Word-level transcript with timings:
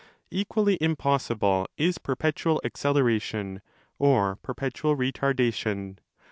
Equally 0.31 0.79
impossible 0.81 1.67
is 1.77 1.99
perpetual 1.99 2.59
acceleration 2.65 3.61
or 3.99 4.37
perpetual 4.37 4.97
retardation. 4.97 5.99